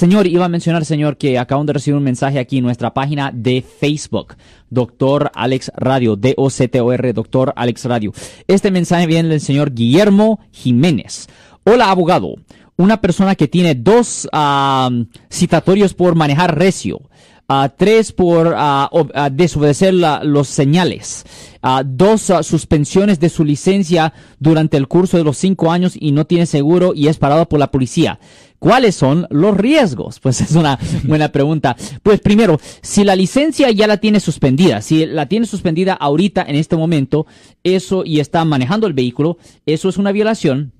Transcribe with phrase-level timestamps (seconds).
[0.00, 3.30] señor, iba a mencionar, señor, que acabamos de recibir un mensaje aquí en nuestra página
[3.34, 4.34] de Facebook,
[4.70, 8.10] Doctor Alex Radio, D-O-C-T-O-R, Doctor Alex Radio.
[8.48, 11.28] Este mensaje viene del señor Guillermo Jiménez.
[11.64, 12.36] Hola, abogado.
[12.78, 14.88] Una persona que tiene dos ah,
[15.30, 17.02] citatorios por manejar recio
[17.76, 18.54] tres por
[19.32, 21.24] desobedecer los señales,
[21.84, 26.46] dos suspensiones de su licencia durante el curso de los cinco años y no tiene
[26.46, 28.20] seguro y es parado por la policía.
[28.60, 30.20] ¿Cuáles son los riesgos?
[30.20, 31.76] Pues es una buena pregunta.
[32.02, 36.56] Pues primero, si la licencia ya la tiene suspendida, si la tiene suspendida ahorita en
[36.56, 37.26] este momento,
[37.64, 40.72] eso y está manejando el vehículo, eso es una violación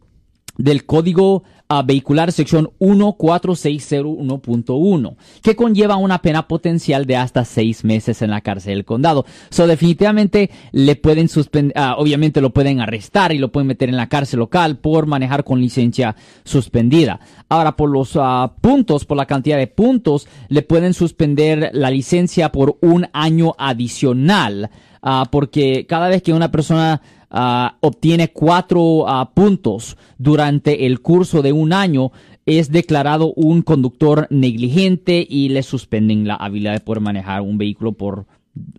[0.59, 8.23] del código a vehicular sección 14601.1, que conlleva una pena potencial de hasta seis meses
[8.23, 9.25] en la cárcel del condado.
[9.51, 13.97] So, definitivamente le pueden suspender, ah, obviamente lo pueden arrestar y lo pueden meter en
[13.97, 17.21] la cárcel local por manejar con licencia suspendida.
[17.49, 22.51] Ahora, por los ah, puntos, por la cantidad de puntos, le pueden suspender la licencia
[22.51, 24.71] por un año adicional,
[25.03, 27.01] ah, porque cada vez que una persona
[27.31, 32.11] Ah, obtiene cuatro ah, puntos durante el curso de un año,
[32.45, 37.93] es declarado un conductor negligente y le suspenden la habilidad de poder manejar un vehículo
[37.93, 38.27] por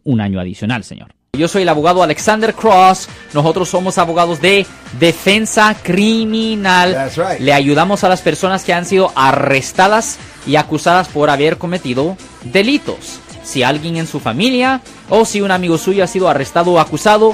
[0.03, 1.15] un año adicional, señor.
[1.37, 3.07] Yo soy el abogado Alexander Cross.
[3.33, 4.65] Nosotros somos abogados de
[4.99, 7.09] defensa criminal.
[7.39, 13.21] Le ayudamos a las personas que han sido arrestadas y acusadas por haber cometido delitos.
[13.43, 17.33] Si alguien en su familia o si un amigo suyo ha sido arrestado o acusado,